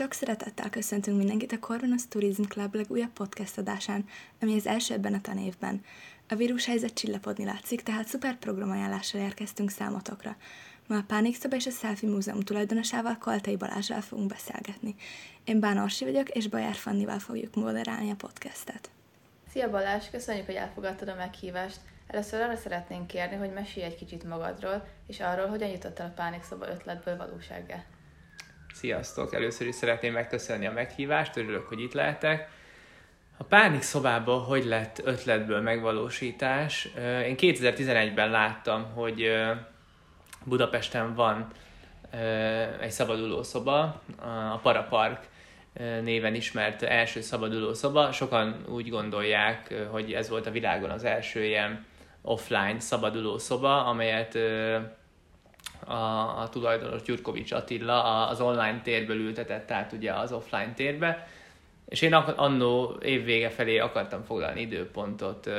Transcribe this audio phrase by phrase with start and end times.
[0.00, 4.04] Sok szeretettel köszöntünk mindenkit a Coronas Tourism Club legújabb podcast adásán,
[4.40, 5.84] ami az első ebben a tanévben.
[6.28, 10.36] A vírushelyzet csillapodni látszik, tehát szuper programajánlással érkeztünk számotokra.
[10.86, 14.94] Ma a Pánikszoba és a Selfie Múzeum tulajdonosával, Kaltai Balázsral fogunk beszélgetni.
[15.44, 18.90] Én Bán Orsi vagyok, és Bajár Fannival fogjuk moderálni a podcastet.
[19.52, 21.80] Szia Balázs, köszönjük, hogy elfogadtad a meghívást.
[22.06, 26.68] Először arra szeretnénk kérni, hogy mesélj egy kicsit magadról, és arról, hogyan jutottál a Pánikszoba
[26.68, 27.84] ötletből valósággá.
[28.74, 29.34] Sziasztok!
[29.34, 32.50] Először is szeretném megköszönni a meghívást, örülök, hogy itt lehetek.
[33.36, 36.88] A pánik szobában hogy lett ötletből megvalósítás?
[37.26, 39.32] Én 2011-ben láttam, hogy
[40.44, 41.46] Budapesten van
[42.80, 44.02] egy szabaduló szoba,
[44.52, 45.28] a Parapark
[46.02, 48.12] néven ismert első szabaduló szoba.
[48.12, 51.86] Sokan úgy gondolják, hogy ez volt a világon az első ilyen
[52.22, 54.38] offline szabaduló szoba, amelyet
[55.84, 61.28] a, a tulajdonos Gyurkovics Attila az online térből ültetett át ugye az offline térbe,
[61.88, 65.50] és én annó évvége felé akartam foglalni időpontot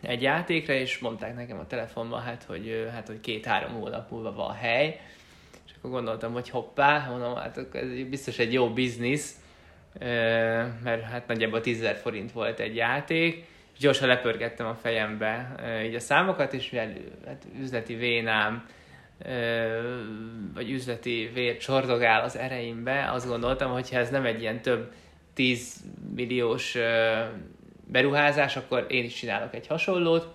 [0.00, 4.52] egy játékra, és mondták nekem a telefonban, hát, hogy, hát, hogy két-három hónap múlva van
[4.52, 5.00] hely,
[5.66, 9.40] és akkor gondoltam, hogy hoppá, mondom, hát ez biztos egy jó biznisz,
[10.82, 13.46] mert hát nagyjából 10 forint volt egy játék,
[13.78, 16.92] gyorsan lepörgettem a fejembe így a számokat, és mivel
[17.26, 18.66] hát üzleti vénám,
[20.54, 24.92] vagy üzleti vér csordogál az ereimbe, azt gondoltam, hogy ha ez nem egy ilyen több
[25.34, 25.84] 10
[26.14, 26.76] milliós
[27.86, 30.34] beruházás, akkor én is csinálok egy hasonlót,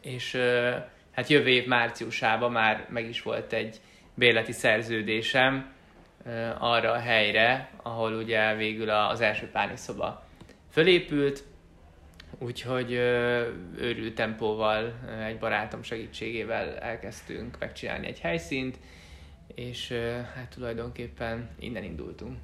[0.00, 0.36] és
[1.12, 3.80] hát jövő év márciusában már meg is volt egy
[4.14, 5.72] bérleti szerződésem
[6.58, 10.26] arra a helyre, ahol ugye végül az első pániszoba
[10.70, 11.44] fölépült,
[12.38, 12.92] Úgyhogy
[13.76, 14.94] őrült tempóval
[15.26, 18.78] egy barátom segítségével elkezdtünk megcsinálni egy helyszínt,
[19.54, 19.92] és
[20.34, 22.38] hát tulajdonképpen innen indultunk.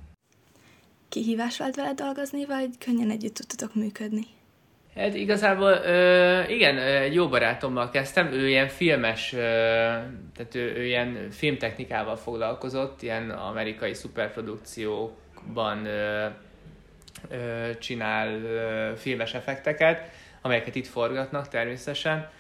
[1.09, 4.27] Kihívás volt vele dolgozni, vagy könnyen együtt tudtatok működni?
[4.95, 9.39] Hát igazából ö, igen, egy jó barátommal kezdtem, ő ilyen filmes, ö,
[10.35, 16.27] tehát ő, ő ilyen filmtechnikával foglalkozott, ilyen amerikai szuperprodukciókban ö,
[17.79, 18.41] csinál
[18.97, 20.11] filmes effekteket,
[20.43, 22.31] amelyeket itt forgatnak természetesen,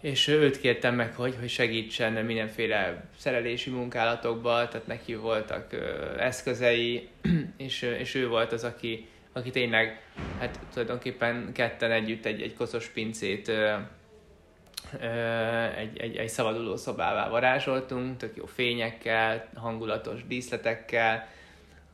[0.00, 5.76] és őt kértem meg, hogy, hogy segítsen mindenféle szerelési munkálatokba, tehát neki voltak
[6.18, 7.08] eszközei,
[7.56, 10.02] és, és ő volt az, aki, aki tényleg,
[10.38, 13.52] hát tulajdonképpen ketten együtt egy, egy koszos pincét
[15.76, 21.28] egy, egy, egy szabaduló szobává varázsoltunk, tök jó fényekkel, hangulatos díszletekkel,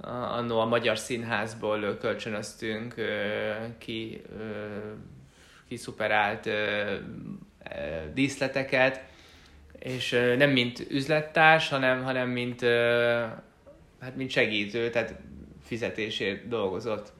[0.00, 2.94] annó a Magyar Színházból kölcsönöztünk
[3.78, 4.22] ki,
[5.68, 6.48] ki szuperált
[8.14, 9.04] díszleteket,
[9.78, 12.60] és nem mint üzlettárs, hanem, hanem mint,
[14.00, 15.14] hát mint segítő, tehát
[15.64, 17.12] fizetésért dolgozott.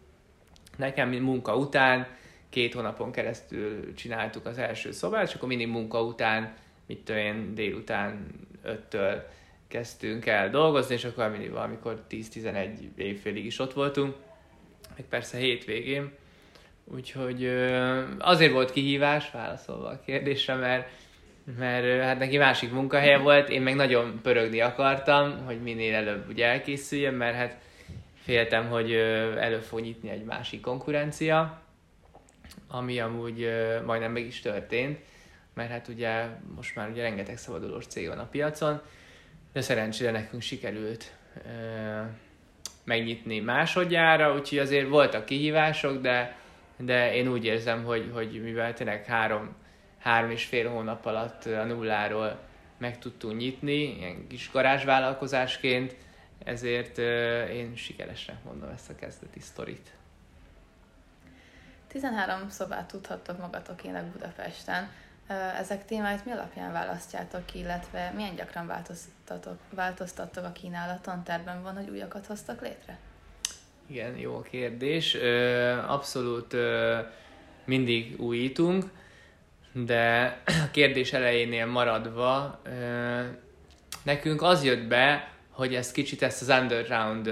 [0.76, 2.06] Nekem munka után,
[2.48, 6.54] két hónapon keresztül csináltuk az első szobát, és akkor mindig munka után,
[6.86, 8.26] mit én, délután
[8.62, 9.26] öttől
[9.68, 14.14] kezdtünk el dolgozni, és akkor mindig valamikor 10-11 évfélig is ott voltunk,
[14.96, 16.12] meg persze hétvégén.
[16.84, 17.46] Úgyhogy
[18.18, 20.88] azért volt kihívás, válaszolva a kérdésre, mert,
[21.58, 26.46] mert hát neki másik munkahelye volt, én meg nagyon pörögni akartam, hogy minél előbb ugye
[26.46, 27.56] elkészüljön, mert hát
[28.14, 28.92] féltem, hogy
[29.38, 31.62] elő fog nyitni egy másik konkurencia,
[32.68, 33.50] ami amúgy
[33.84, 34.98] majdnem meg is történt,
[35.54, 38.80] mert hát ugye most már ugye rengeteg szabadulós cég van a piacon,
[39.56, 41.12] de szerencsére nekünk sikerült
[42.84, 46.36] megnyitni másodjára, úgyhogy azért voltak kihívások, de,
[46.76, 49.56] de én úgy érzem, hogy, hogy mivel tényleg három,
[49.98, 52.38] három és fél hónap alatt a nulláról
[52.78, 55.96] meg tudtunk nyitni, ilyen kis garázsvállalkozásként,
[56.44, 56.98] ezért
[57.48, 59.90] én sikeresnek mondom ezt a kezdeti sztorit.
[61.88, 64.90] 13 szobát tudhattok magatokének Budapesten.
[65.58, 71.24] Ezek témáit mi alapján választjátok ki, illetve milyen gyakran változtatok, változtattok a kínálaton?
[71.24, 72.98] Terben van, hogy újakat hoztak létre?
[73.86, 75.16] Igen, jó kérdés.
[75.86, 76.56] Abszolút
[77.64, 78.84] mindig újítunk,
[79.72, 82.62] de a kérdés elejénél maradva,
[84.02, 87.26] nekünk az jött be, hogy ezt kicsit ezt az underground,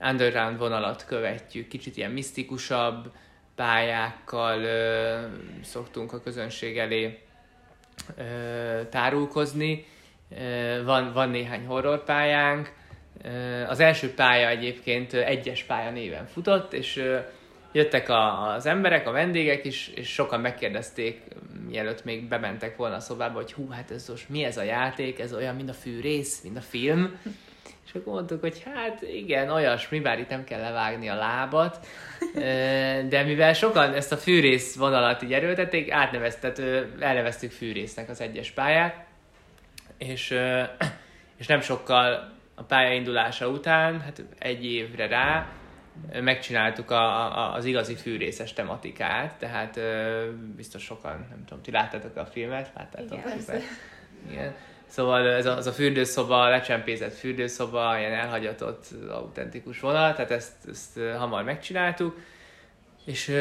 [0.00, 3.12] underground vonalat követjük, kicsit ilyen misztikusabb,
[3.60, 5.18] pályákkal ö,
[5.62, 7.18] szoktunk a közönség elé
[8.16, 8.22] ö,
[8.90, 9.86] tárulkozni.
[10.38, 12.72] Ö, van, van néhány horror pályánk.
[13.22, 13.28] Ö,
[13.62, 17.18] az első pálya egyébként egyes pálya néven futott, és ö,
[17.72, 21.22] jöttek a, az emberek, a vendégek is, és sokan megkérdezték,
[21.68, 25.18] mielőtt még bementek volna a szobába, hogy hú, hát ez most mi ez a játék,
[25.18, 27.18] ez olyan, mint a fűrész, mint a film.
[27.90, 31.86] És akkor mondtuk, hogy hát igen, olyasmi, bár itt nem kell levágni a lábat,
[33.08, 36.62] de mivel sokan ezt a fűrész vonalat így erőltették, átneveztet,
[37.00, 39.04] elneveztük fűrésznek az egyes pályát,
[39.98, 40.34] és,
[41.36, 45.46] és nem sokkal a pályaindulása után, hát egy évre rá,
[46.20, 49.80] megcsináltuk a, a, az igazi fűrészes tematikát, tehát
[50.56, 52.70] biztos sokan, nem tudom, ti láttátok a filmet?
[52.76, 53.18] Láttátok?
[53.18, 53.62] Igen,
[54.30, 54.54] Igen.
[54.90, 61.00] Szóval ez a, az a fürdőszoba, lecsempézett fürdőszoba, ilyen elhagyatott, autentikus vonal, tehát ezt, ezt
[61.18, 62.18] hamar megcsináltuk,
[63.04, 63.32] és,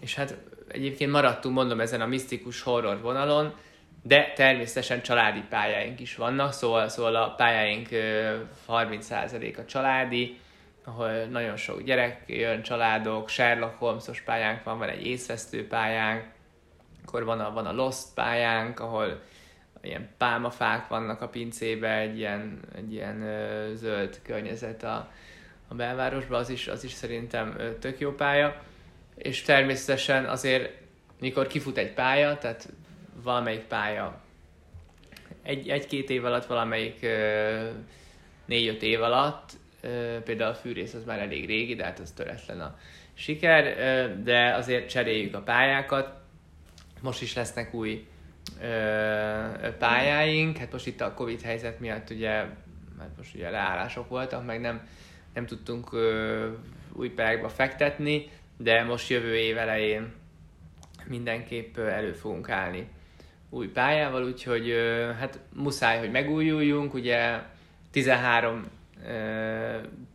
[0.00, 0.36] és hát
[0.68, 3.54] egyébként maradtunk, mondom, ezen a misztikus horror vonalon,
[4.02, 7.88] de természetesen családi pályáink is vannak, szóval, szóval a pályáink
[8.68, 10.38] 30% a családi,
[10.84, 16.24] ahol nagyon sok gyerek jön, családok, Sherlock Holmesos pályánk van, van egy észvesztő pályánk,
[17.06, 19.20] akkor van a, van a Lost pályánk, ahol
[19.82, 25.10] ilyen pálmafák vannak a pincébe, egy ilyen, egy ilyen ö, zöld környezet a,
[25.68, 28.62] a belvárosban, az is, az is szerintem ö, tök jó pálya.
[29.14, 30.72] És természetesen azért,
[31.20, 32.68] mikor kifut egy pálya, tehát
[33.22, 34.20] valamelyik pálya
[35.42, 37.06] egy, egy-két év alatt, valamelyik
[38.44, 39.50] négy-öt év alatt,
[39.80, 42.78] ö, például a fűrész az már elég régi, de hát az töretlen a
[43.14, 46.18] siker, ö, de azért cseréljük a pályákat.
[47.00, 48.06] Most is lesznek új
[49.78, 50.56] pályáink.
[50.56, 52.30] Hát most itt a Covid helyzet miatt ugye,
[52.98, 54.88] hát most ugye leállások voltak, meg nem,
[55.34, 55.90] nem tudtunk
[56.92, 60.12] új pályákba fektetni, de most jövő év elején
[61.06, 62.88] mindenképp elő fogunk állni
[63.50, 64.74] új pályával, úgyhogy
[65.18, 67.40] hát muszáj, hogy megújuljunk, ugye
[67.90, 68.66] 13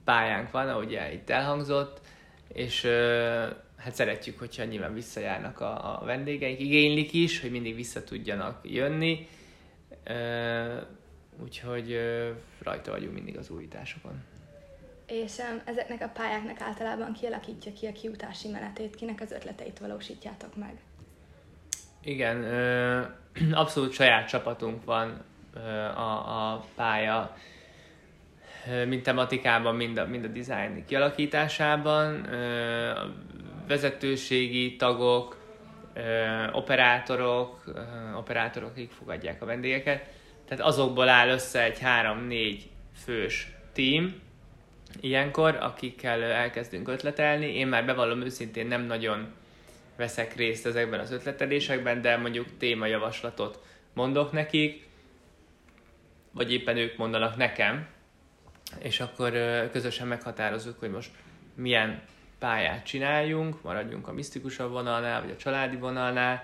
[0.04, 2.02] pályánk van, ahogy itt elhangzott,
[2.48, 2.88] és
[3.86, 9.28] hát szeretjük, hogyha nyilván visszajárnak a, a vendégeink, igénylik is, hogy mindig vissza tudjanak jönni,
[11.44, 12.00] úgyhogy
[12.64, 14.24] rajta vagyunk mindig az újításokon.
[15.08, 20.56] És um, ezeknek a pályáknak általában kialakítja ki a kiutási menetét, kinek az ötleteit valósítjátok
[20.56, 20.74] meg?
[22.04, 23.02] Igen, ö,
[23.52, 25.24] abszolút saját csapatunk van
[25.54, 27.38] ö, a, a pálya
[28.88, 32.34] mind tematikában, mind a, mind a design kialakításában.
[32.34, 32.92] Ö,
[33.68, 35.44] vezetőségi tagok,
[36.52, 37.64] operátorok,
[38.18, 40.14] operátorok, akik fogadják a vendégeket.
[40.48, 42.60] Tehát azokból áll össze egy 3-4
[43.04, 44.22] fős team,
[45.00, 47.56] ilyenkor, akikkel elkezdünk ötletelni.
[47.56, 49.34] Én már bevallom őszintén nem nagyon
[49.96, 53.60] veszek részt ezekben az ötletelésekben, de mondjuk témajavaslatot
[53.94, 54.88] mondok nekik,
[56.32, 57.88] vagy éppen ők mondanak nekem,
[58.80, 59.32] és akkor
[59.72, 61.10] közösen meghatározzuk, hogy most
[61.56, 62.02] milyen
[62.40, 66.44] pályát csináljunk, maradjunk a misztikusabb vonalnál, vagy a családi vonalnál,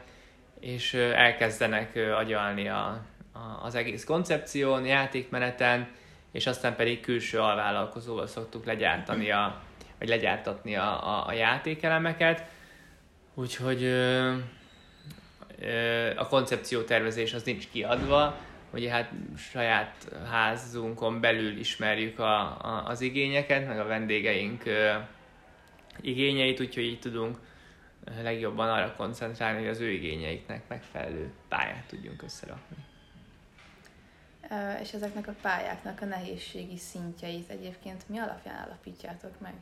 [0.60, 3.02] és elkezdenek agyalni a,
[3.32, 5.88] a, az egész koncepción, játékmeneten,
[6.32, 9.62] és aztán pedig külső alvállalkozóval szoktuk legyártani a,
[10.00, 12.44] vagy legyártatni a, a, a játékelemeket.
[13.34, 14.34] Úgyhogy ö,
[15.60, 18.36] ö, a koncepció tervezés az nincs kiadva,
[18.74, 19.96] ugye hát saját
[20.32, 24.92] házunkon belül ismerjük a, a, az igényeket, meg a vendégeink ö,
[26.02, 27.38] igényeit, úgyhogy így tudunk
[28.22, 32.76] legjobban arra koncentrálni, hogy az ő igényeiknek megfelelő pályát tudjunk összerakni.
[34.82, 39.54] És ezeknek a pályáknak a nehézségi szintjeit egyébként mi alapján alapítjátok meg?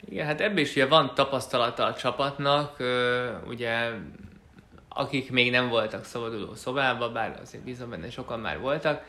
[0.00, 2.82] Igen, hát ebből is ugye van tapasztalata a csapatnak,
[3.46, 3.90] ugye
[4.88, 9.04] akik még nem voltak szabaduló szobába, bár azért bízom benne, sokan már voltak,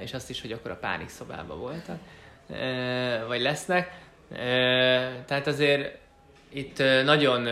[0.00, 1.98] és azt is, hogy akkor a pánik szobába voltak,
[3.26, 4.02] vagy lesznek.
[5.26, 5.98] Tehát azért
[6.48, 7.48] itt nagyon,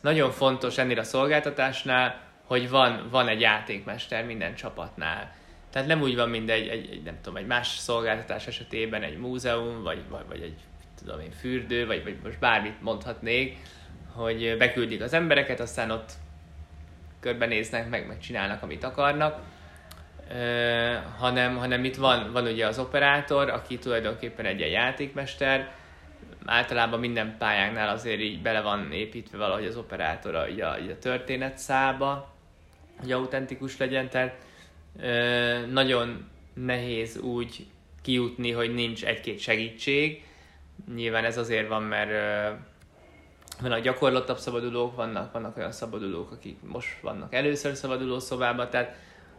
[0.00, 5.34] nagyon fontos ennél a szolgáltatásnál, hogy van, van egy játékmester minden csapatnál.
[5.70, 9.18] Tehát nem úgy van, mint egy, egy, egy, nem tudom, egy más szolgáltatás esetében egy
[9.18, 10.58] múzeum, vagy, vagy, vagy egy
[10.98, 13.56] tudom én, fürdő, vagy, vagy most bármit mondhatnék,
[14.12, 16.12] hogy beküldik az embereket, aztán ott
[17.20, 19.42] körbenéznek, meg, meg csinálnak, amit akarnak
[21.18, 25.72] hanem, hanem itt van, van ugye az operátor, aki tulajdonképpen egy ilyen játékmester,
[26.44, 31.58] általában minden pályánknál azért így bele van építve valahogy az operátor a, a, a történet
[31.58, 32.34] szába,
[33.00, 34.36] hogy autentikus legyen, tehát
[35.00, 37.66] ö, nagyon nehéz úgy
[38.02, 40.24] kijutni, hogy nincs egy-két segítség.
[40.94, 42.54] Nyilván ez azért van, mert ö,
[43.60, 48.96] vannak gyakorlottabb szabadulók, vannak, vannak olyan szabadulók, akik most vannak először szabaduló szobában, tehát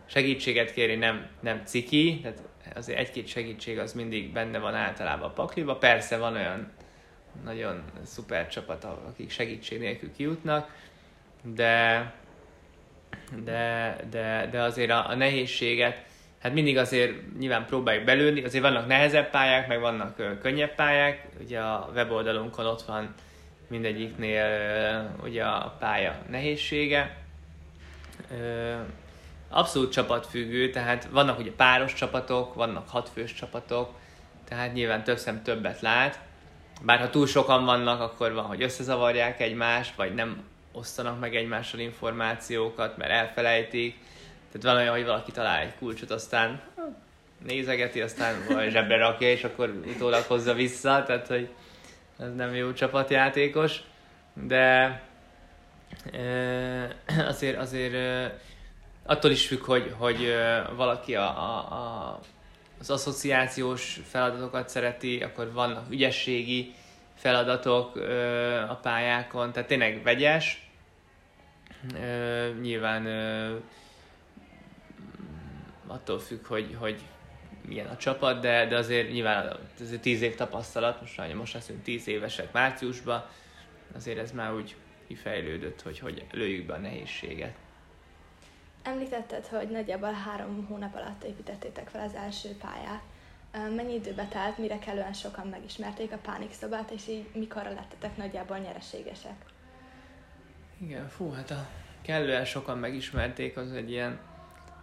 [0.08, 2.42] segítséget kérni nem, nem ciki, tehát
[2.76, 5.76] azért egy-két segítség az mindig benne van általában a pakliba.
[5.76, 6.72] Persze van olyan
[7.44, 10.70] nagyon szuper csapat, akik segítség nélkül kijutnak,
[11.44, 12.14] de,
[13.44, 16.04] de, de, de azért a, a nehézséget,
[16.42, 21.28] hát mindig azért nyilván próbáljuk belőni, azért vannak nehezebb pályák, meg vannak ö, könnyebb pályák,
[21.42, 23.14] ugye a weboldalunkon ott van
[23.68, 27.18] mindegyiknél ö, ugye a pálya nehézsége.
[28.32, 28.76] Ö,
[29.50, 33.94] abszolút csapatfüggő, tehát vannak ugye páros csapatok, vannak hatfős csapatok,
[34.50, 36.20] tehát nyilván több szem többet lát.
[36.82, 41.80] Bár ha túl sokan vannak, akkor van, hogy összezavarják egymást, vagy nem osztanak meg egymással
[41.80, 43.98] információkat, mert elfelejtik.
[44.52, 46.62] Tehát van olyan, hogy valaki talál egy kulcsot, aztán
[47.46, 51.50] nézegeti, aztán vagy zsebre rakja, és akkor utólag hozza vissza, tehát hogy
[52.20, 53.82] ez nem jó csapatjátékos,
[54.34, 55.02] de
[57.32, 57.94] azért, azért
[59.08, 60.36] attól is függ, hogy, hogy
[60.76, 62.20] valaki a, a, a,
[62.80, 66.74] az asszociációs feladatokat szereti, akkor vannak ügyességi
[67.16, 67.96] feladatok
[68.70, 70.70] a pályákon, tehát tényleg vegyes.
[72.62, 73.08] Nyilván
[75.88, 77.02] attól függ, hogy, hogy
[77.68, 82.08] milyen a csapat, de, de azért nyilván ez tíz év tapasztalat, most, most leszünk tíz
[82.08, 83.26] évesek márciusban,
[83.96, 84.76] azért ez már úgy
[85.08, 87.56] kifejlődött, hogy, hogy lőjük be a nehézséget.
[88.88, 93.02] Említetted, hogy nagyjából három hónap alatt építettétek fel az első pályát.
[93.76, 99.36] Mennyi időbe telt, mire kellően sokan megismerték a pánikszobát, és így mikorra lettetek nagyjából nyereségesek?
[100.78, 101.68] Igen, fú, hát a
[102.02, 104.20] kellően sokan megismerték, az egy ilyen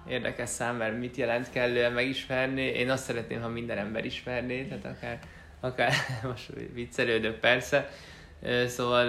[0.09, 2.63] érdekes szám, mert mit jelent kellően megismerni.
[2.63, 5.19] Én azt szeretném, ha minden ember ismerné, tehát akár,
[5.61, 5.93] akár
[6.31, 7.89] most viccelődök persze.
[8.67, 9.07] Szóval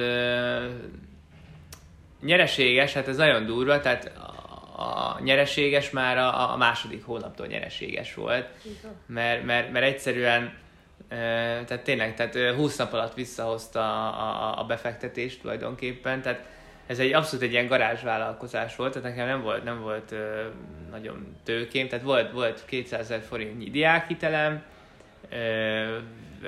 [2.22, 4.12] nyereséges, hát ez nagyon durva, tehát
[4.77, 8.48] a nyereséges már a, a második hónaptól nyereséges volt,
[9.05, 10.53] mert, mert, mert egyszerűen
[11.08, 16.46] tehát tényleg, tehát 20 nap alatt visszahozta a, a, a befektetést tulajdonképpen, tehát
[16.88, 20.44] ez egy abszolút egy ilyen garázsvállalkozás volt, tehát nekem nem volt, nem volt ö,
[20.91, 24.63] nagyon tőkém, tehát volt, volt 200 ezer forintnyi diákhitelem,
[25.29, 25.98] ö,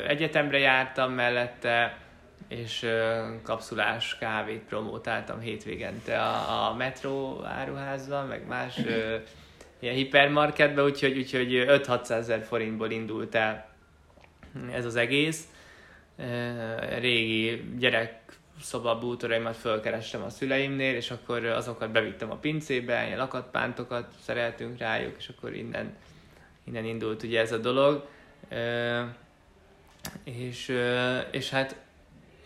[0.07, 1.97] egyetemre jártam mellette,
[2.47, 2.89] és
[3.43, 9.17] kapszulás kávét promótáltam hétvégente a, a metró áruházban, meg más ö,
[9.79, 13.75] ilyen hipermarketben, úgyhogy, úgyhogy 5-600 ezer forintból indult el
[14.71, 15.47] ez az egész.
[16.99, 18.21] Régi gyerek
[18.61, 25.15] szoba bútoraimat fölkerestem a szüleimnél, és akkor azokat bevittem a pincébe, ilyen lakatpántokat szereltünk rájuk,
[25.17, 25.95] és akkor innen,
[26.63, 28.07] innen indult ugye ez a dolog.
[30.23, 30.73] És,
[31.31, 31.75] és hát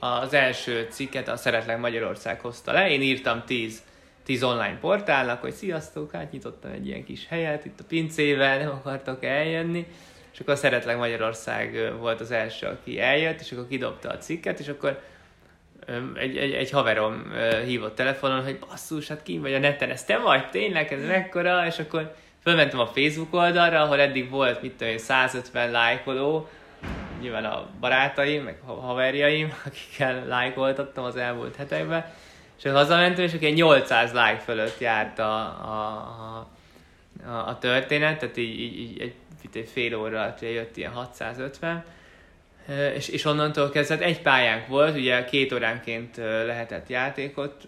[0.01, 3.81] az első cikket a Szeretlek Magyarország hozta le, én írtam 10
[4.24, 8.70] 10 online portálnak, hogy sziasztok, hát nyitottam egy ilyen kis helyet itt a pincével, nem
[8.70, 9.88] akartok eljönni,
[10.34, 14.67] és akkor Szeretlek Magyarország volt az első, aki eljött, és akkor kidobta a cikket, és
[14.67, 15.01] akkor
[16.15, 17.31] egy, egy, egy haverom
[17.65, 20.50] hívott telefonon, hogy basszus, hát ki vagy a neten, ez te vagy?
[20.50, 21.65] Tényleg, ez mekkora?
[21.65, 26.50] És akkor fölmentem a Facebook oldalra, ahol eddig volt, mit tudom én, 150 lájkoló,
[27.22, 32.06] nyilván a barátaim, meg a haverjaim, akikkel lájkoltattam az elmúlt hetekben,
[32.58, 36.48] és hazamentem, és akkor 800 like fölött járt a, a,
[37.25, 39.13] a, a történet, tehát így, így, így egy,
[39.54, 41.84] egy fél óra jött ilyen 650,
[42.96, 47.63] és, és onnantól kezdve egy pályánk volt, ugye két óránként lehetett játékot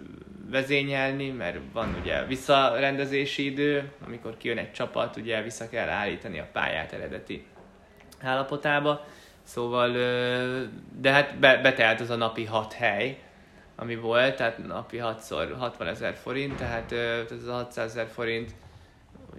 [0.52, 6.48] vezényelni, mert van ugye visszarendezési idő, amikor kijön egy csapat, ugye vissza kell állítani a
[6.52, 7.46] pályát eredeti
[8.22, 9.06] állapotába,
[9.44, 9.92] szóval,
[11.00, 13.20] de hát be, betelt az a napi hat hely,
[13.76, 16.92] ami volt, tehát napi 6-szor 60 ezer forint, tehát
[17.32, 18.52] ez a 600 ezer forint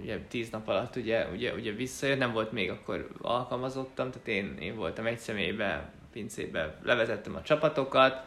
[0.01, 4.57] ugye 10 nap alatt ugye, ugye, ugye visszajött, nem volt még akkor alkalmazottam, tehát én,
[4.61, 8.23] én voltam egy személybe, pincébe, levezettem a csapatokat,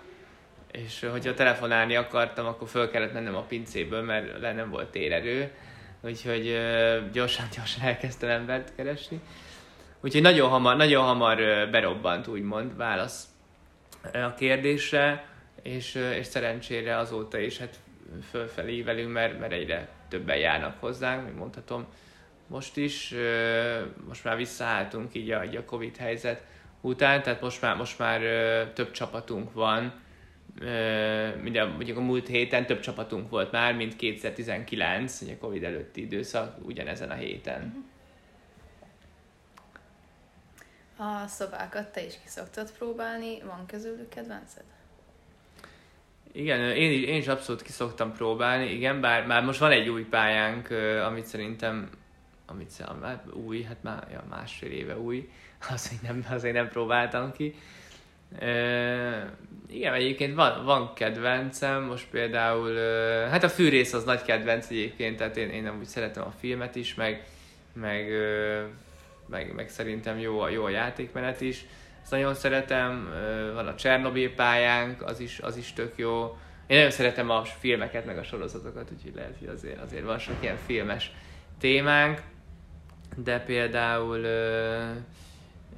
[0.71, 5.51] és hogyha telefonálni akartam, akkor föl kellett mennem a pincéből, mert le nem volt térerő,
[6.01, 6.59] úgyhogy
[7.11, 9.21] gyorsan, gyorsan elkezdtem embert keresni.
[10.01, 11.37] Úgyhogy nagyon hamar, nagyon hamar
[11.71, 13.27] berobbant, úgymond, válasz
[14.13, 15.27] a kérdésre,
[15.61, 17.79] és, és szerencsére azóta is hát
[18.29, 21.85] fölfelé velünk, mert, mert egyre többen járnak hozzánk, még mondhatom
[22.47, 23.13] most is,
[24.07, 26.43] most már visszaálltunk így a, így a Covid helyzet
[26.81, 28.21] után, tehát most már, most már
[28.73, 29.93] több csapatunk van,
[31.41, 36.57] minden, mondjuk a múlt héten több csapatunk volt már, mint 2019, ugye Covid előtti időszak,
[36.65, 37.86] ugyanezen a héten.
[40.97, 44.63] A szobákat te is ki szoktad próbálni, van közülük kedvenced?
[46.31, 49.89] Igen, én, is, én is abszolút ki szoktam próbálni, igen, bár már most van egy
[49.89, 50.69] új pályánk,
[51.05, 51.89] amit szerintem,
[52.45, 55.29] amit már új, hát már ja, másfél éve új,
[55.69, 57.55] az hogy nem, azért nem próbáltam ki.
[58.39, 58.49] E,
[59.69, 62.75] igen, egyébként van, van kedvencem, most például,
[63.29, 66.93] hát a fűrész az nagy kedvenc egyébként, tehát én, én úgy szeretem a filmet is,
[66.93, 67.25] meg,
[67.73, 68.11] meg,
[69.29, 71.65] meg, meg szerintem jó jó a játékmenet is.
[72.01, 73.09] Ezt nagyon szeretem,
[73.53, 76.37] van a Csernobyl pályánk, az is, az is tök jó.
[76.67, 80.35] Én nagyon szeretem a filmeket, meg a sorozatokat, úgyhogy lehet, hogy azért, azért van sok
[80.39, 81.11] ilyen filmes
[81.59, 82.21] témánk,
[83.15, 84.89] de például ö,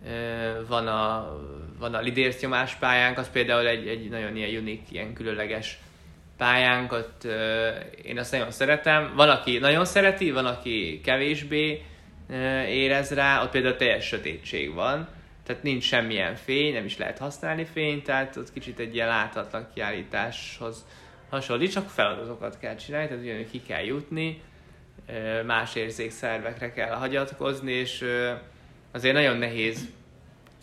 [0.08, 1.38] ö, van a,
[1.80, 5.80] van a lidérc nyomás pályánk, az például egy, egy nagyon ilyen unik, ilyen különleges
[6.38, 7.70] pályánk, ott ö,
[8.04, 9.14] én azt nagyon szeretem.
[9.16, 11.82] Van, aki nagyon szereti, van, aki kevésbé
[12.68, 15.08] érez rá, ott például teljes sötétség van,
[15.46, 19.68] tehát nincs semmilyen fény, nem is lehet használni fényt, tehát ott kicsit egy ilyen láthatlan
[19.74, 20.86] kiállításhoz
[21.30, 24.42] hasonlít, csak feladatokat kell csinálni, tehát ugyanúgy ki kell jutni,
[25.46, 28.06] más érzékszervekre kell hagyatkozni, és
[28.92, 29.88] azért nagyon nehéz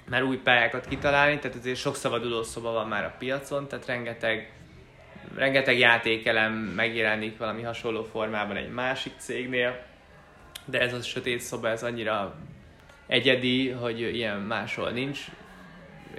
[0.08, 4.52] már új pályákat kitalálni, tehát azért sok szabaduló szoba van már a piacon, tehát rengeteg,
[5.36, 9.84] rengeteg játékelem megjelenik valami hasonló formában egy másik cégnél,
[10.66, 12.36] de ez a sötét szoba, ez annyira
[13.06, 15.20] egyedi, hogy ilyen máshol nincs.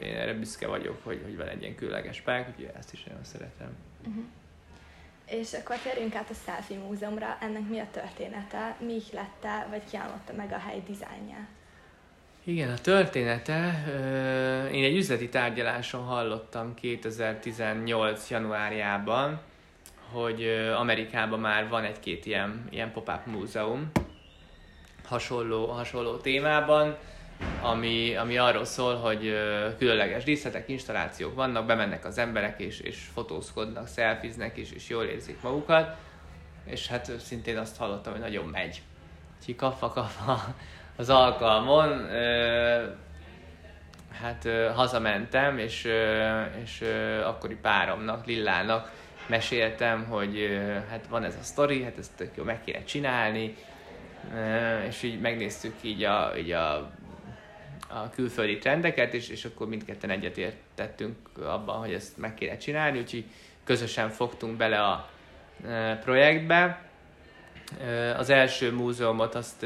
[0.02, 3.24] Én erre büszke vagyok, hogy, hogy van egy ilyen különleges pályak, úgyhogy ezt is nagyon
[3.24, 3.76] szeretem.
[4.08, 4.24] Uh-huh.
[5.26, 7.38] És akkor térjünk át a Selfie Múzeumra.
[7.42, 8.76] Ennek mi a története?
[8.80, 9.98] Mi ihlette, vagy ki
[10.36, 11.48] meg a hely dizájnját?
[12.44, 13.84] Igen, a története,
[14.72, 18.30] én egy üzleti tárgyaláson hallottam 2018.
[18.30, 19.40] januárjában,
[20.12, 23.92] hogy Amerikában már van egy-két ilyen, ilyen pop-up múzeum,
[25.08, 26.98] hasonló, hasonló témában,
[27.62, 29.38] ami, ami arról szól, hogy
[29.78, 35.42] különleges díszletek, installációk vannak, bemennek az emberek és, és fotózkodnak, szelfiznek és, és jól érzik
[35.42, 35.96] magukat,
[36.66, 38.82] és hát szintén azt hallottam, hogy nagyon megy.
[39.40, 40.44] Úgyhogy kapva, kapva
[40.96, 42.08] az alkalmon,
[44.22, 45.88] hát hazamentem, és,
[46.64, 46.84] és
[47.24, 48.92] akkori páromnak, Lillának
[49.28, 50.60] meséltem, hogy
[50.90, 53.56] hát van ez a sztori, hát ezt tök jó meg kéne csinálni,
[54.88, 56.92] és így megnéztük így a, így a
[57.88, 63.26] a külföldi trendeket, és, és akkor mindketten egyetértettünk abban, hogy ezt meg kéne csinálni, úgyhogy
[63.64, 65.10] közösen fogtunk bele a
[66.04, 66.82] projektbe.
[68.18, 69.66] Az első múzeumot azt,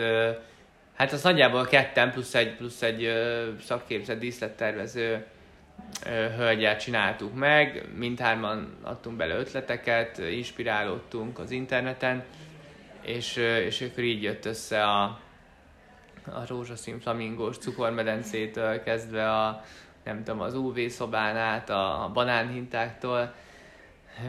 [0.93, 3.13] hát az nagyjából ketten plusz egy, plusz egy
[3.61, 5.25] szakképzett díszlettervező
[6.37, 12.23] hölgyel csináltuk meg, mindhárman adtunk bele ötleteket, inspirálódtunk az interneten,
[13.01, 13.35] és,
[13.65, 15.03] és akkor így jött össze a,
[16.25, 19.63] a rózsaszín flamingós cukormedencétől kezdve a,
[20.03, 23.33] nem tudom, az UV szobán át, a, banánhintáktól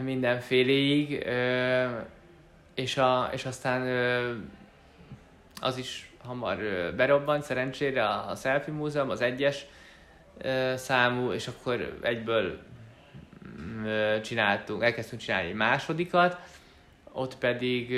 [0.01, 1.87] mindenféléig, ö,
[2.73, 4.33] és, a, és aztán ö,
[5.61, 6.57] az is hamar
[6.95, 9.65] berobbant szerencsére a, a Selfie Múzeum, az egyes
[10.37, 12.59] ö, számú, és akkor egyből
[13.85, 16.37] ö, csináltunk, elkezdtünk csinálni egy másodikat,
[17.13, 17.91] ott pedig,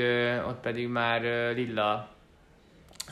[0.48, 1.22] ott pedig már
[1.56, 2.16] Lilla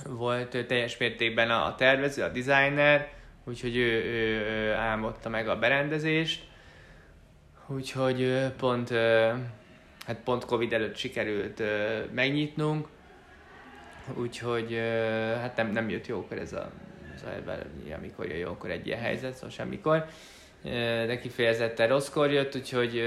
[0.10, 3.14] volt teljes mértékben a tervező, a designer,
[3.44, 6.44] úgyhogy ő, ő, ő álmodta meg a berendezést,
[7.68, 8.90] úgyhogy pont,
[10.06, 11.64] hát pont Covid előtt sikerült
[12.14, 12.88] megnyitnunk,
[14.14, 14.74] úgyhogy
[15.40, 16.72] hát nem, nem jött jókor ez a,
[17.16, 20.06] ez a amikor jön jókor egy ilyen helyzet, szóval semmikor,
[21.06, 23.04] de kifejezetten rosszkor jött, úgyhogy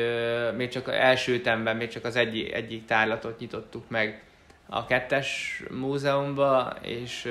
[0.56, 4.22] még csak első ütemben, még csak az egyik, egyik tárlatot nyitottuk meg
[4.66, 7.28] a kettes múzeumba, és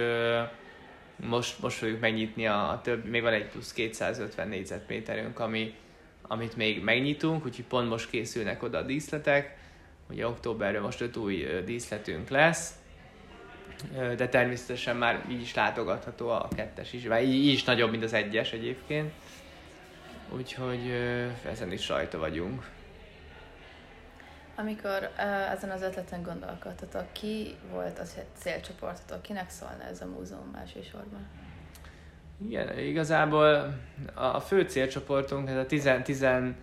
[1.15, 5.73] most, most fogjuk megnyitni a, a több, még van egy plusz 250 négyzetméterünk, ami,
[6.21, 9.57] amit még megnyitunk, úgyhogy pont most készülnek oda a díszletek,
[10.09, 12.73] ugye októberben most öt új díszletünk lesz,
[14.17, 18.13] de természetesen már így is látogatható a kettes is, vagy így is nagyobb, mint az
[18.13, 19.11] egyes egyébként,
[20.35, 20.91] úgyhogy
[21.45, 22.69] ezen is rajta vagyunk.
[24.57, 30.55] Amikor uh, ezen az ötleten gondolkodtatok, ki volt az célcsoportotok, kinek szólna ez a múzeum
[30.61, 31.27] elsősorban?
[32.47, 33.77] Igen, igazából
[34.13, 36.53] a fő célcsoportunk, ez a 13-14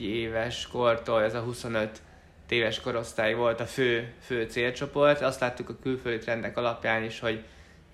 [0.00, 2.02] éves kortól, ez a 25
[2.48, 5.20] éves korosztály volt a fő, fő célcsoport.
[5.20, 7.44] Azt láttuk a külföldi trendek alapján is, hogy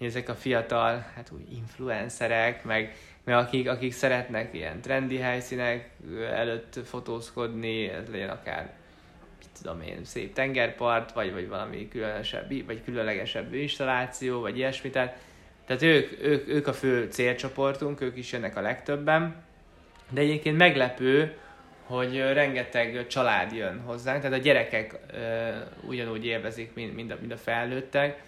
[0.00, 5.90] ezek a fiatal, hát úgy influencerek, meg mert akik, akik szeretnek ilyen trendi helyszínek
[6.32, 8.72] előtt fotózkodni, ez legyen akár
[9.62, 14.90] tudom én, szép tengerpart, vagy, vagy valami különösebb, vagy különlegesebb installáció, vagy ilyesmi.
[14.90, 15.16] Tehát,
[15.66, 19.42] tehát ők, ők, ők a fő célcsoportunk, ők is jönnek a legtöbben.
[20.10, 21.36] De egyébként meglepő,
[21.84, 25.48] hogy rengeteg család jön hozzánk, tehát a gyerekek ö,
[25.86, 28.22] ugyanúgy élvezik, mint, mint, a, mint a felnőttek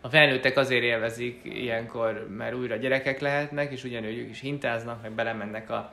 [0.00, 5.12] a felnőttek azért élvezik ilyenkor, mert újra gyerekek lehetnek, és ugyanúgy ők is hintáznak, meg
[5.12, 5.92] belemennek a,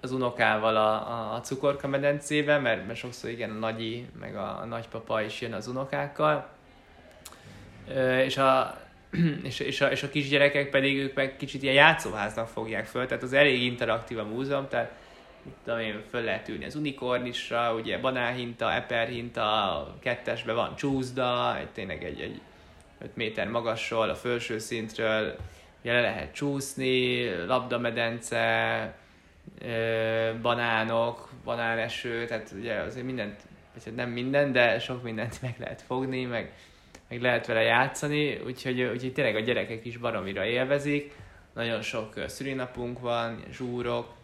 [0.00, 4.60] az unokával a, a, a cukorka medencébe, mert, mert sokszor igen a nagyi, meg a,
[4.60, 6.48] a nagypapa is jön az unokákkal,
[8.24, 8.80] és a,
[9.42, 13.22] és, és, a, és a kisgyerekek pedig ők meg kicsit ilyen játszóháznak fogják föl, tehát
[13.22, 14.92] az elég interaktív a múzeum, tehát
[15.42, 21.68] mit tudom én, föl lehet ülni az unikornisra, ugye banánhinta, eperhinta, kettesbe van csúszda, egy,
[21.68, 22.40] tényleg egy, egy
[23.02, 25.36] 5 méter magasról, a felső szintről,
[25.80, 28.94] ugye le lehet csúszni, labdamedence,
[30.42, 33.40] banánok, banáneső, tehát ugye azért mindent,
[33.74, 36.52] vagy hát nem minden, de sok mindent meg lehet fogni, meg,
[37.08, 41.14] meg lehet vele játszani, úgyhogy, úgyhogy tényleg a gyerekek is baromira élvezik,
[41.54, 44.14] nagyon sok szülinapunk van, zsúrok,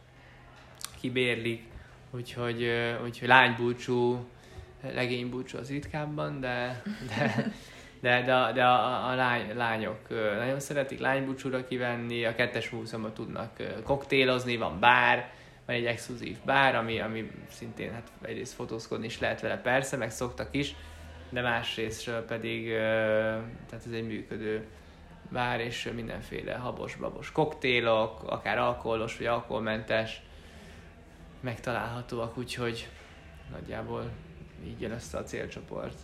[1.00, 1.62] kibérlik,
[2.10, 2.70] úgyhogy,
[3.04, 4.26] úgyhogy lánybúcsú,
[4.94, 7.52] legénybúcsú az ritkábban, de, de,
[8.00, 10.08] de, de, de a, a lány, lányok
[10.38, 15.30] nagyon szeretik lánybúcsúra kivenni, a kettes múzeumban tudnak koktélozni, van bár,
[15.66, 20.10] van egy exkluzív bár, ami, ami szintén hát egyrészt fotózkodni is lehet vele persze, meg
[20.10, 20.74] szoktak is,
[21.30, 22.68] de másrésztről pedig
[23.68, 24.66] tehát ez egy működő
[25.30, 30.22] bár, és mindenféle habos-babos koktélok, akár alkoholos vagy alkoholmentes
[31.40, 32.88] megtalálhatóak, úgyhogy
[33.50, 34.10] nagyjából
[34.64, 35.96] így jön össze a célcsoport.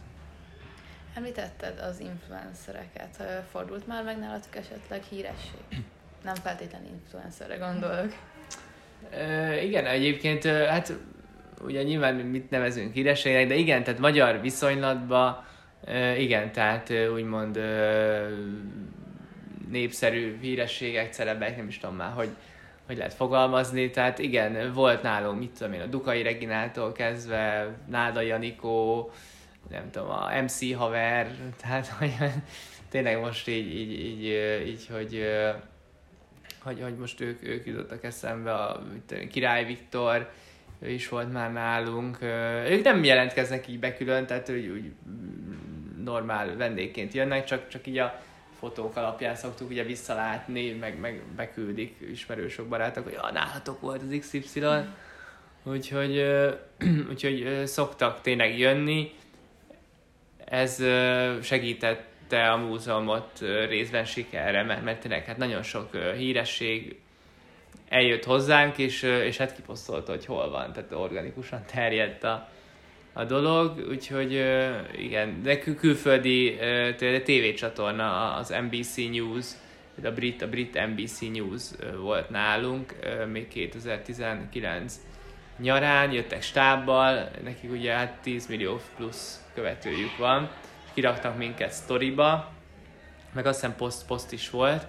[1.15, 3.23] Említetted az influencereket.
[3.51, 5.85] Fordult már meg nálatok esetleg híresség?
[6.25, 8.13] Nem feltétlenül influencerre gondolok.
[9.63, 10.93] Igen, egyébként hát
[11.61, 15.45] ugye nyilván mit nevezünk hírességnek, de igen, tehát magyar viszonylatban
[16.17, 17.59] igen, tehát úgymond
[19.71, 22.31] népszerű hírességek, celebek, nem is tudom már, hogy,
[22.87, 28.21] hogy lehet fogalmazni, tehát igen, volt nálunk, mit tudom én, a Dukai Reginától kezdve, Náda
[28.21, 29.11] Janikó,
[29.71, 32.15] nem tudom, a MC haver, tehát hogy
[32.89, 34.23] tényleg most így, így, így,
[34.67, 35.27] így hogy,
[36.63, 38.83] hogy, hogy most ők, ők jutottak eszembe, a
[39.31, 40.31] Király Viktor,
[40.79, 42.19] ő is volt már nálunk.
[42.69, 44.93] Ők nem jelentkeznek így bekülön, tehát úgy, úgy
[46.05, 48.21] normál vendégként jönnek, csak, csak így a
[48.59, 54.17] fotók alapján szoktuk ugye visszalátni, meg, meg beküldik ismerősök, barátok, hogy ja, nálatok volt az
[54.21, 54.63] XY.
[55.63, 56.25] Úgyhogy,
[57.11, 59.13] úgyhogy szoktak tényleg jönni,
[60.45, 60.83] ez
[61.43, 66.97] segítette a múzeumot részben sikerre, mert, mert tényleg hát nagyon sok híresség
[67.89, 72.49] eljött hozzánk, és, és hát kiposztolta, hogy hol van, tehát organikusan terjedt a,
[73.13, 74.33] a dolog, úgyhogy
[74.99, 76.59] igen, de kül- külföldi
[77.25, 79.47] tévécsatorna, az NBC News,
[80.05, 81.63] a brit, a brit NBC News
[82.01, 82.95] volt nálunk,
[83.33, 84.95] még 2019
[85.59, 90.51] nyarán, jöttek stábbal, nekik ugye hát 10 millió plusz követőjük van,
[90.95, 92.53] kiraktak minket sztoriba,
[93.33, 94.87] meg azt hiszem poszt, poszt is volt,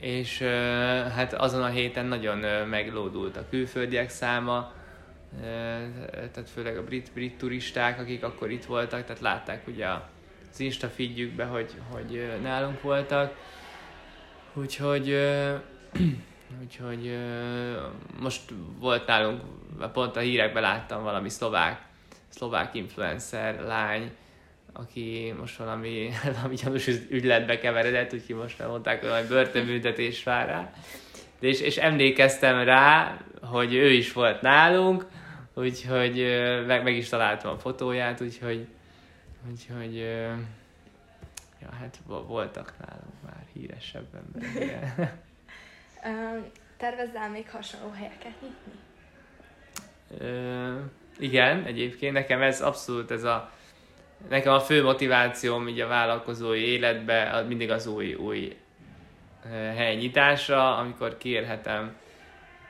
[0.00, 0.38] és
[1.14, 4.72] hát azon a héten nagyon meglódult a külföldiek száma,
[6.12, 9.86] tehát főleg a brit, brit turisták, akik akkor itt voltak, tehát látták ugye
[10.50, 13.34] az Insta feedjükbe, hogy, hogy nálunk voltak,
[14.54, 15.08] úgyhogy
[16.62, 17.18] úgyhogy
[18.20, 18.42] most
[18.78, 19.42] volt nálunk,
[19.92, 21.87] pont a hírekben láttam valami szlovák
[22.28, 24.10] szlovák influencer lány,
[24.72, 30.72] aki most valami, valami gyanús ügyletbe keveredett, úgyhogy most mondták, hogy valami börtönbüntetés vár rá.
[31.40, 35.06] De és, és emlékeztem rá, hogy ő is volt nálunk,
[35.54, 36.16] úgyhogy
[36.66, 38.66] meg, meg is találtam a fotóját, úgyhogy,
[39.50, 39.96] úgyhogy
[41.60, 45.12] ja, hát voltak nálunk már híresebb emberek.
[46.76, 48.72] Tervezzel még hasonló helyeket nyitni?
[51.18, 53.50] Igen, egyébként nekem ez abszolút ez a
[54.28, 58.56] nekem a fő motivációm így a vállalkozói életbe mindig az új, új
[59.76, 61.96] hely nyitása, amikor kérhetem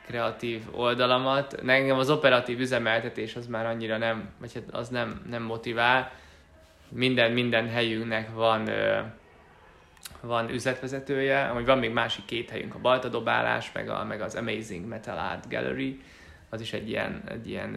[0.06, 1.62] kreatív oldalamat.
[1.62, 6.10] Nekem az operatív üzemeltetés az már annyira nem, vagy hát az nem, nem motivál.
[6.88, 8.70] Minden, minden helyünknek van
[10.20, 14.86] van üzletvezetője, vagy van még másik két helyünk, a Baltadobálás, meg, a, meg az Amazing
[14.86, 16.00] Metal Art Gallery,
[16.48, 17.76] az is egy ilyen, egy ilyen,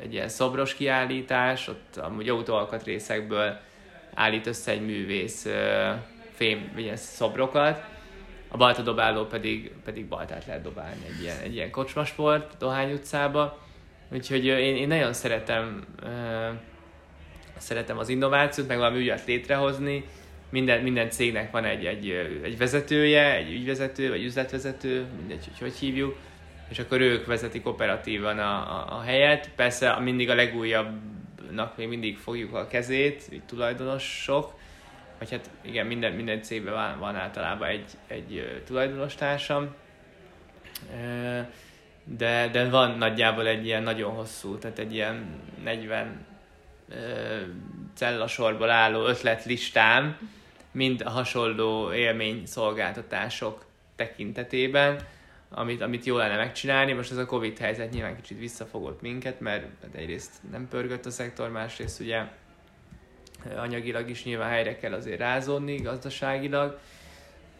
[0.00, 3.58] egy ilyen szobros kiállítás, ott amúgy autóalkatrészekből
[4.14, 5.48] állít össze egy művész
[6.32, 7.84] fém, ilyen szobrokat,
[8.52, 13.58] a balta dobáló pedig, pedig baltát lehet dobálni egy ilyen, egy ilyen kocsmasport Dohány utcába.
[14.12, 16.08] Úgyhogy én, én nagyon szeretem, uh,
[17.56, 20.04] szeretem az innovációt, meg valami ügyet létrehozni.
[20.50, 22.10] Minden, minden cégnek van egy, egy,
[22.42, 26.16] egy vezetője, egy ügyvezető, vagy üzletvezető, mindegy, hogy hogy hívjuk
[26.70, 29.50] és akkor ők vezetik operatívan a, a, a helyet.
[29.56, 34.58] Persze mindig a legújabbnak még mindig fogjuk a kezét, így tulajdonosok,
[35.18, 39.74] vagy hát igen, minden, minden cégben van, van általában egy, egy tulajdonostársam,
[42.04, 46.26] de, de van nagyjából egy ilyen nagyon hosszú, tehát egy ilyen 40
[47.94, 50.30] cellasorból álló ötletlistám,
[50.72, 53.64] mind a hasonló élmény szolgáltatások
[53.96, 55.00] tekintetében,
[55.50, 56.92] amit, amit jól lenne megcsinálni.
[56.92, 61.50] Most ez a Covid helyzet nyilván kicsit visszafogott minket, mert egyrészt nem pörgött a szektor,
[61.50, 62.22] másrészt ugye
[63.56, 66.78] anyagilag is nyilván helyre kell azért rázódni, gazdaságilag,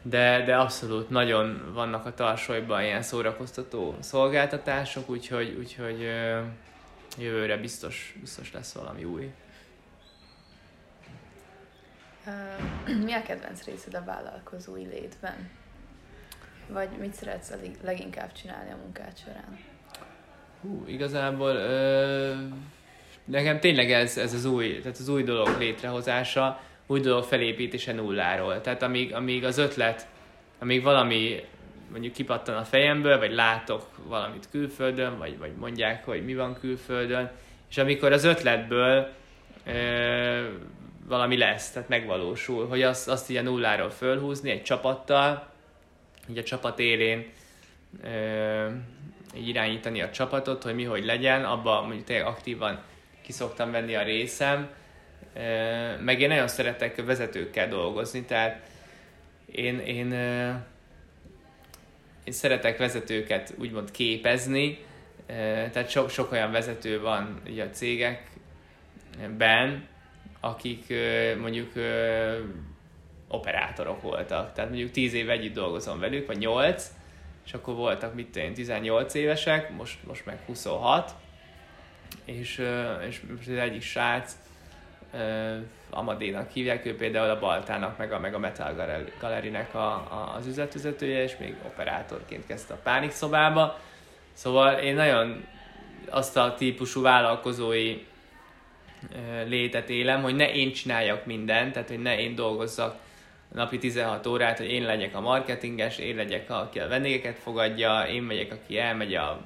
[0.02, 6.00] de, de abszolút nagyon vannak a tarsolyban ilyen szórakoztató szolgáltatások, úgyhogy, úgyhogy
[7.18, 9.32] jövőre biztos, biztos lesz valami új.
[13.04, 15.59] Mi a kedvenc részed a vállalkozói létben?
[16.72, 17.52] Vagy mit szeretsz
[17.82, 19.58] leginkább csinálni a munkád során?
[20.60, 22.34] Hú, igazából ö,
[23.24, 28.60] nekem tényleg ez, ez az új, tehát az új dolog létrehozása, új dolog felépítése nulláról.
[28.60, 30.06] Tehát amíg, amíg az ötlet,
[30.58, 31.44] amíg valami
[31.90, 37.30] mondjuk kipattan a fejemből, vagy látok valamit külföldön, vagy, vagy mondják, hogy mi van külföldön,
[37.70, 39.08] és amikor az ötletből
[39.66, 40.48] ö,
[41.06, 45.48] valami lesz, tehát megvalósul, hogy azt, azt a nulláról fölhúzni egy csapattal,
[46.30, 47.26] így a csapat élén
[48.02, 48.68] ö,
[49.36, 52.82] így irányítani a csapatot, hogy mi hogy legyen, abban mondjuk tényleg aktívan
[53.22, 54.68] ki szoktam venni a részem,
[55.34, 58.68] ö, meg én nagyon szeretek vezetőkkel dolgozni, tehát
[59.52, 60.50] én, én, ö,
[62.24, 64.78] én szeretek vezetőket úgymond képezni,
[65.26, 65.32] ö,
[65.72, 68.28] tehát sok, sok olyan vezető van így a cégekben,
[70.40, 70.94] akik
[71.40, 71.72] mondjuk
[73.30, 74.52] operátorok voltak.
[74.52, 76.90] Tehát mondjuk 10 év együtt dolgozom velük, vagy 8,
[77.46, 81.14] és akkor voltak, mit én, 18 évesek, most, most meg 26,
[82.24, 82.66] és,
[83.08, 84.36] és most az egyik srác,
[85.90, 88.74] Amadénak hívják, ő például a Baltának, meg a, meg a Metal
[89.20, 93.78] Galerinek a, a, az üzletvezetője, és még operátorként kezdte a Pánik szobába.
[94.32, 95.44] Szóval én nagyon
[96.08, 98.06] azt a típusú vállalkozói
[99.46, 102.96] létet élem, hogy ne én csináljak mindent, tehát hogy ne én dolgozzak
[103.54, 108.22] napi 16 órát, hogy én legyek a marketinges, én legyek, aki a vendégeket fogadja, én
[108.22, 109.40] megyek, aki elmegy a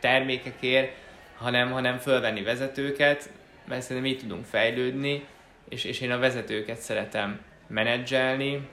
[0.00, 0.92] termékekért,
[1.36, 3.30] hanem, hanem fölvenni vezetőket,
[3.68, 5.26] mert szerintem így tudunk fejlődni,
[5.68, 8.68] és, és én a vezetőket szeretem menedzselni,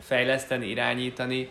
[0.00, 1.48] fejleszteni, irányítani.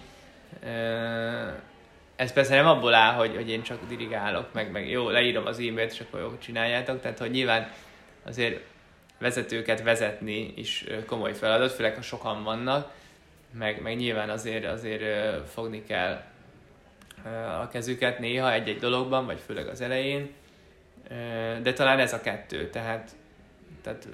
[2.15, 5.59] Ez persze nem abból áll, hogy, hogy én csak dirigálok, meg, meg jó, leírom az
[5.59, 7.71] e-mailt, és akkor jó, csináljátok, tehát hogy nyilván
[8.25, 8.63] azért
[9.17, 12.91] vezetőket vezetni is komoly feladat, főleg ha sokan vannak,
[13.51, 15.03] meg, meg nyilván azért, azért
[15.49, 16.21] fogni kell
[17.61, 20.33] a kezüket néha egy-egy dologban, vagy főleg az elején,
[21.61, 23.15] de talán ez a kettő, tehát,
[23.81, 24.07] tehát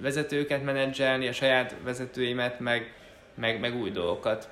[0.00, 2.92] vezetőket menedzselni, a saját vezetőimet, meg,
[3.34, 4.48] meg, meg új dolgokat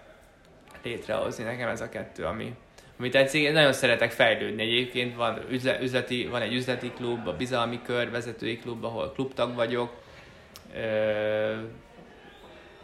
[0.82, 1.44] létrehozni.
[1.44, 2.54] Nekem ez a kettő, ami,
[2.98, 3.52] ami tetszik.
[3.52, 5.16] Nagyon szeretek fejlődni egyébként.
[5.16, 5.38] Van,
[5.80, 9.92] üzleti, van egy üzleti klub, a bizalmi kör, vezetői klub, ahol klubtag vagyok.
[10.76, 11.54] Ö,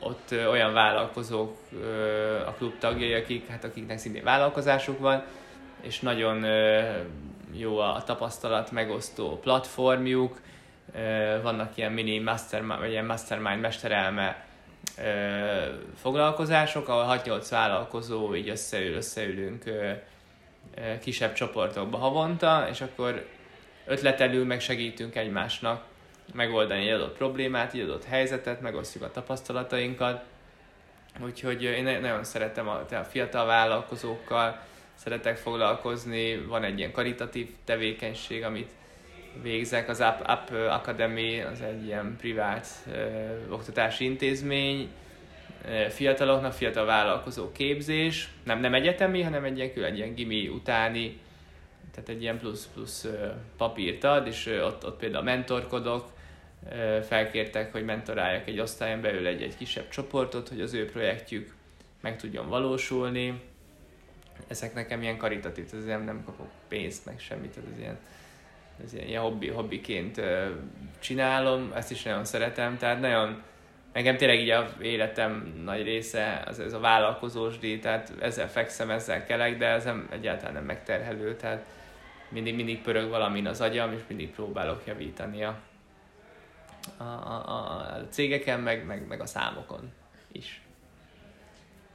[0.00, 5.24] ott olyan vállalkozók ö, a klub tagjai, akik, hát akiknek szintén vállalkozásuk van,
[5.80, 6.82] és nagyon ö,
[7.52, 10.40] jó a tapasztalat megosztó platformjuk.
[11.42, 14.44] Vannak ilyen mini mastermind, vagy ilyen mastermind mesterelme
[16.00, 19.64] foglalkozások, ahol 6-8 vállalkozó így összeül, összeülünk
[21.00, 23.26] kisebb csoportokba havonta, és akkor
[23.86, 25.84] ötletelünk, meg segítünk egymásnak
[26.34, 30.24] megoldani egy adott problémát, egy adott helyzetet, megosztjuk a tapasztalatainkat.
[31.24, 34.60] Úgyhogy én nagyon szeretem a, a fiatal vállalkozókkal,
[34.94, 38.70] szeretek foglalkozni, van egy ilyen karitatív tevékenység, amit
[39.42, 42.98] végzek, az Up, Up Academy, az egy ilyen privát ö,
[43.48, 44.88] oktatási intézmény,
[45.88, 51.20] fiataloknak, fiatal vállalkozó képzés, nem, nem egyetemi, hanem egy ilyen külön, egy ilyen gimi utáni,
[51.92, 53.06] tehát egy ilyen plusz-plusz
[53.56, 56.10] papírt ad, és ott, ott például mentorkodok,
[57.02, 61.54] felkértek, hogy mentoráljak egy osztályon belül egy, egy kisebb csoportot, hogy az ő projektjük
[62.00, 63.40] meg tudjon valósulni.
[64.46, 67.98] Ezek nekem ilyen karitatív, ez nem, nem kapok pénzt, meg semmit, ez ilyen
[68.84, 70.20] ez ilyen, ilyen hobbi, hobbiként
[70.98, 73.42] csinálom, ezt is nagyon szeretem, tehát nagyon,
[73.92, 78.90] engem tényleg így a életem nagy része az ez a vállalkozós díj, tehát ezzel fekszem,
[78.90, 81.64] ezzel kelek, de ez nem, egyáltalán nem megterhelő, tehát
[82.28, 85.60] mindig, mindig pörög valamin az agyam, és mindig próbálok javítani a,
[86.96, 89.92] a, a, a cégeken, meg, meg, meg a számokon
[90.32, 90.62] is.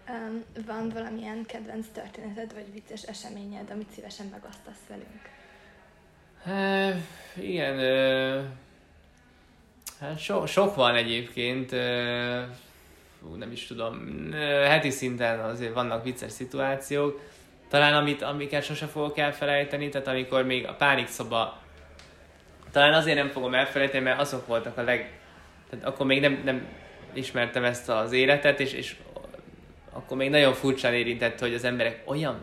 [0.09, 5.36] Um, van valamilyen kedvenc történeted, vagy vicces eseményed, amit szívesen megosztasz velünk?
[6.45, 6.95] Uh,
[7.39, 8.43] igen, uh,
[9.99, 11.71] hát so, sok van egyébként,
[13.37, 14.07] nem is tudom,
[14.63, 17.19] heti szinten azért vannak vicces szituációk,
[17.69, 21.57] talán amit, amiket sose fogok elfelejteni, tehát amikor még a pánik szoba,
[22.71, 25.19] talán azért nem fogom elfelejteni, mert azok voltak a leg,
[25.69, 26.67] Tehát akkor még nem, nem
[27.13, 28.95] ismertem ezt az életet, és, és
[29.91, 32.39] akkor még nagyon furcsán érintett, hogy az emberek olyan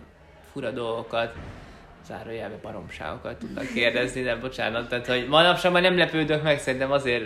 [0.53, 1.35] fura dolgokat,
[2.07, 7.25] zárójelbe baromságokat tudnak kérdezni, de bocsánat, tehát hogy manapság már nem lepődök meg, szerintem azért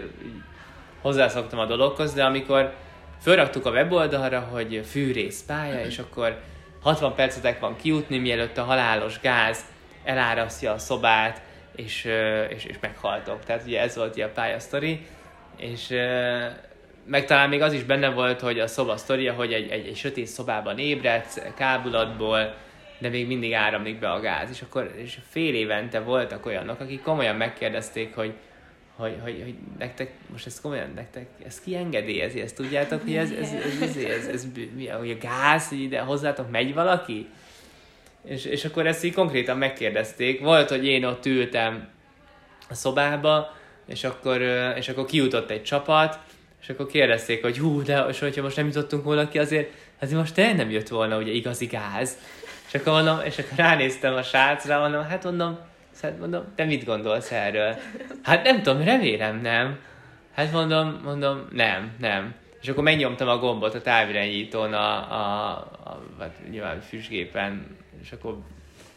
[1.00, 2.74] hozzászoktam a dologhoz, de amikor
[3.20, 6.40] fölraktuk a weboldalra, hogy fűrész pálya, és akkor
[6.82, 9.64] 60 percetek van kijutni, mielőtt a halálos gáz
[10.04, 11.42] elárasztja a szobát,
[11.76, 12.04] és,
[12.48, 13.44] és, és meghaltok.
[13.44, 15.06] Tehát ugye ez volt a pályasztori,
[15.56, 15.88] és
[17.06, 19.96] meg talán még az is benne volt, hogy a szoba sztoria, hogy egy, egy, egy
[19.96, 22.54] sötét szobában ébredsz, kábulatból,
[22.98, 24.50] de még mindig áramlik be a gáz.
[24.50, 28.32] És akkor és fél évente voltak olyanok, akik komolyan megkérdezték, hogy,
[28.96, 33.30] hogy, hogy, hogy nektek, most ez komolyan, nektek, ez ki engedélyezi, ezt tudjátok, hogy ez,
[33.30, 37.26] ez, ez, ez, ez, ez, mi, hogy a gáz, hogy ide hozzátok megy valaki?
[38.24, 40.40] És, és akkor ezt így konkrétan megkérdezték.
[40.40, 41.88] Volt, hogy én ott ültem
[42.68, 43.56] a szobába,
[43.87, 44.40] és akkor,
[44.76, 46.18] és akkor kijutott egy csapat,
[46.62, 50.18] és akkor kérdezték, hogy hú, de és hogyha most nem jutottunk volna ki, azért, azért
[50.18, 52.18] most tényleg nem jött volna ugye igazi gáz.
[52.72, 55.59] És akkor mondom, és akkor ránéztem a srácra, mondom, hát mondom,
[56.02, 57.76] hát mondom, te mit gondolsz erről?
[58.22, 59.78] Hát nem tudom, remélem nem.
[60.35, 62.35] Hát mondom, mondom, nem, nem.
[62.61, 65.50] És akkor megnyomtam a gombot a távirányítón, a, a,
[65.85, 68.38] a hát nyilván füstgépen, és akkor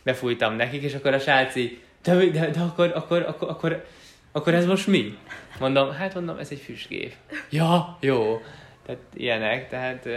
[0.04, 3.86] befújtam nekik, és akkor a sráci, de, de, de akkor, akkor, akkor, akkor,
[4.32, 5.18] akkor ez most mi?
[5.60, 7.14] Mondom, hát mondom, ez egy füstgép.
[7.50, 8.42] Ja, jó.
[8.86, 10.08] Tehát ilyenek, tehát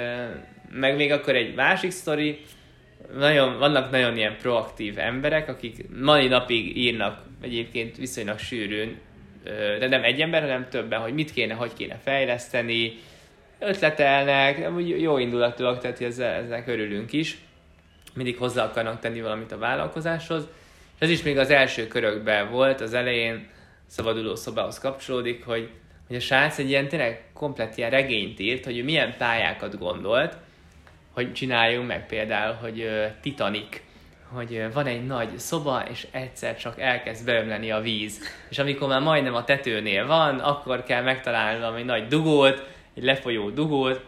[0.70, 2.44] meg még akkor egy másik sztori,
[3.12, 8.98] nagyon, vannak nagyon ilyen proaktív emberek, akik mai napig írnak egyébként viszonylag sűrűn,
[9.78, 12.92] de nem egy ember, hanem többen, hogy mit kéne, hogy kéne fejleszteni,
[13.58, 17.38] ötletelnek, jó indulatúak, tehát ezzel, ezzel örülünk is.
[18.14, 20.48] Mindig hozzá akarnak tenni valamit a vállalkozáshoz.
[20.94, 23.48] És ez is még az első körökben volt, az elején
[23.86, 25.68] szabaduló szobához kapcsolódik, hogy,
[26.06, 30.36] hogy a srác egy ilyen tényleg komplet ilyen regényt írt, hogy ő milyen pályákat gondolt,
[31.14, 32.88] hogy csináljunk meg például, hogy
[33.20, 33.80] Titanic,
[34.32, 38.20] hogy van egy nagy szoba, és egyszer csak elkezd beömleni a víz.
[38.50, 43.50] És amikor már majdnem a tetőnél van, akkor kell megtalálni valami nagy dugót, egy lefolyó
[43.50, 44.04] dugót,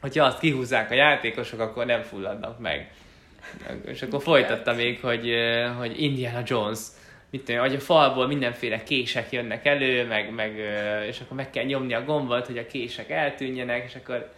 [0.00, 2.90] hogyha azt kihúzzák a játékosok, akkor nem fulladnak meg.
[3.86, 5.34] És akkor folytatta még, hogy,
[5.78, 6.78] hogy Indiana Jones,
[7.30, 10.56] mit tudom, hogy a falból mindenféle kések jönnek elő, meg, meg,
[11.08, 14.30] és akkor meg kell nyomni a gombot, hogy a kések eltűnjenek, és akkor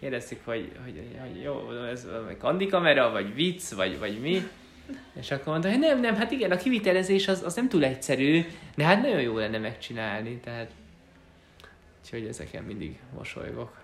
[0.00, 2.06] kérdeztük, hogy, hogy, hogy jó, ez
[2.38, 4.48] kandi kamera, vagy vicc, vagy, vagy mi.
[5.20, 8.44] És akkor mondta, hogy nem, nem, hát igen, a kivitelezés az, az nem túl egyszerű,
[8.74, 10.70] de hát nagyon jó lenne megcsinálni, tehát
[12.02, 13.82] úgyhogy ezeken mindig mosolygok.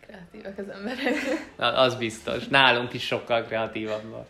[0.00, 1.14] Kreatívak az emberek.
[1.56, 2.46] Az biztos.
[2.46, 4.26] Nálunk is sokkal kreatívabbak.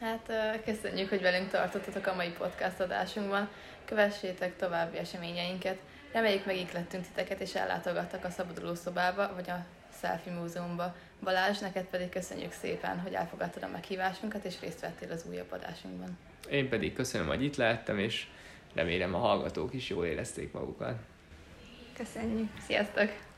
[0.00, 0.32] Hát
[0.64, 3.48] köszönjük, hogy velünk tartottatok a mai podcast adásunkban.
[3.84, 5.78] Kövessétek további eseményeinket.
[6.12, 9.64] Reméljük megiklettünk titeket és ellátogattak a szabaduló szobába, vagy a
[10.00, 10.94] Selfie Múzeumba.
[11.22, 16.18] Balázs, neked pedig köszönjük szépen, hogy elfogadtad a meghívásunkat, és részt vettél az újabb adásunkban.
[16.50, 18.26] Én pedig köszönöm, hogy itt lehettem, és
[18.74, 20.96] remélem a hallgatók is jól érezték magukat.
[21.96, 22.48] Köszönjük.
[22.66, 23.29] Sziasztok!